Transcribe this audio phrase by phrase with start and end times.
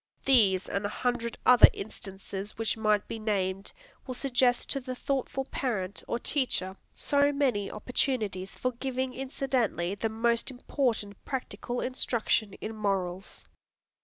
[0.25, 3.71] These and a hundred other instances which might be named,
[4.07, 10.09] will suggest to the thoughtful parent or teacher so many opportunities for giving incidentally the
[10.09, 13.47] most important practical instruction in morals.